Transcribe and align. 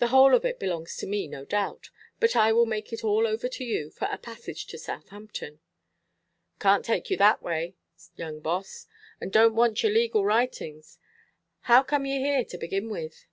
The 0.00 0.08
whole 0.08 0.34
of 0.34 0.44
it 0.44 0.58
belongs 0.58 0.96
to 0.96 1.06
me, 1.06 1.28
no 1.28 1.44
doubt; 1.44 1.90
but 2.18 2.34
I 2.34 2.52
will 2.52 2.66
make 2.66 2.92
it 2.92 3.04
all 3.04 3.24
over 3.24 3.48
to 3.50 3.64
you, 3.64 3.88
for 3.92 4.08
a 4.10 4.18
passage 4.18 4.66
to 4.66 4.78
Southampton." 4.78 5.60
"Canʼt 6.58 6.82
take 6.82 7.08
you 7.08 7.16
that 7.18 7.40
way, 7.40 7.76
young 8.16 8.40
Boss, 8.40 8.88
and 9.20 9.32
donʼt 9.32 9.54
want 9.54 9.82
your 9.84 9.92
legal 9.92 10.24
writings. 10.24 10.98
How 11.70 11.84
come 11.84 12.04
you 12.04 12.18
here, 12.18 12.44
to 12.46 12.58
begin 12.58 12.90
with?" 12.90 13.26